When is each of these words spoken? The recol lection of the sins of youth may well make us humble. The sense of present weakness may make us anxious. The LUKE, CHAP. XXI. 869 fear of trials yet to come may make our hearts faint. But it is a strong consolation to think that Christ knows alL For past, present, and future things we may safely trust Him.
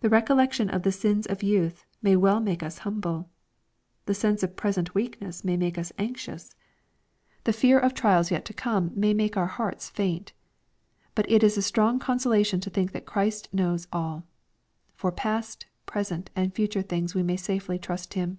The 0.00 0.08
recol 0.08 0.38
lection 0.38 0.70
of 0.70 0.84
the 0.84 0.90
sins 0.90 1.26
of 1.26 1.42
youth 1.42 1.84
may 2.00 2.16
well 2.16 2.40
make 2.40 2.62
us 2.62 2.78
humble. 2.78 3.28
The 4.06 4.14
sense 4.14 4.42
of 4.42 4.56
present 4.56 4.94
weakness 4.94 5.44
may 5.44 5.58
make 5.58 5.76
us 5.76 5.92
anxious. 5.98 6.54
The 7.44 7.50
LUKE, 7.50 7.54
CHAP. 7.54 7.54
XXI. 7.54 7.68
869 7.68 7.68
fear 7.68 7.78
of 7.80 7.92
trials 7.94 8.30
yet 8.30 8.44
to 8.46 8.54
come 8.54 8.92
may 8.94 9.12
make 9.12 9.36
our 9.36 9.46
hearts 9.46 9.90
faint. 9.90 10.32
But 11.14 11.30
it 11.30 11.42
is 11.42 11.58
a 11.58 11.60
strong 11.60 11.98
consolation 11.98 12.60
to 12.60 12.70
think 12.70 12.92
that 12.92 13.04
Christ 13.04 13.52
knows 13.52 13.86
alL 13.92 14.24
For 14.94 15.12
past, 15.12 15.66
present, 15.84 16.30
and 16.34 16.54
future 16.54 16.80
things 16.80 17.14
we 17.14 17.22
may 17.22 17.36
safely 17.36 17.78
trust 17.78 18.14
Him. 18.14 18.38